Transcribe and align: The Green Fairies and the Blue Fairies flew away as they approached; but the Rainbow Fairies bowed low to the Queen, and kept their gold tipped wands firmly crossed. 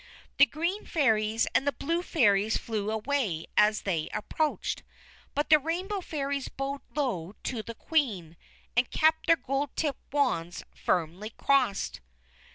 The 0.39 0.47
Green 0.47 0.83
Fairies 0.87 1.45
and 1.53 1.67
the 1.67 1.71
Blue 1.71 2.01
Fairies 2.01 2.57
flew 2.57 2.89
away 2.89 3.45
as 3.55 3.83
they 3.83 4.09
approached; 4.15 4.81
but 5.35 5.51
the 5.51 5.59
Rainbow 5.59 6.01
Fairies 6.01 6.49
bowed 6.49 6.81
low 6.95 7.35
to 7.43 7.61
the 7.61 7.75
Queen, 7.75 8.35
and 8.75 8.89
kept 8.89 9.27
their 9.27 9.35
gold 9.35 9.69
tipped 9.75 10.11
wands 10.11 10.63
firmly 10.73 11.29
crossed. 11.29 12.01